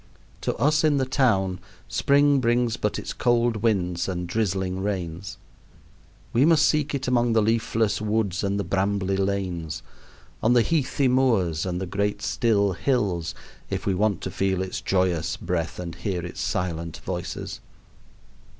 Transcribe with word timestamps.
To 0.41 0.55
us 0.55 0.83
in 0.83 0.97
the 0.97 1.05
town 1.05 1.59
spring 1.87 2.39
brings 2.39 2.75
but 2.75 2.97
its 2.97 3.13
cold 3.13 3.57
winds 3.57 4.09
and 4.09 4.25
drizzling 4.27 4.81
rains. 4.81 5.37
We 6.33 6.43
must 6.43 6.65
seek 6.67 6.95
it 6.95 7.07
among 7.07 7.33
the 7.33 7.41
leafless 7.43 8.01
woods 8.01 8.43
and 8.43 8.59
the 8.59 8.63
brambly 8.63 9.15
lanes, 9.15 9.83
on 10.41 10.53
the 10.53 10.63
heathy 10.63 11.07
moors 11.07 11.67
and 11.67 11.79
the 11.79 11.85
great 11.85 12.23
still 12.23 12.71
hills, 12.73 13.35
if 13.69 13.85
we 13.85 13.93
want 13.93 14.21
to 14.21 14.31
feel 14.31 14.63
its 14.63 14.81
joyous 14.81 15.37
breath 15.37 15.77
and 15.79 15.93
hear 15.93 16.25
its 16.25 16.41
silent 16.41 16.97
voices. 17.05 17.59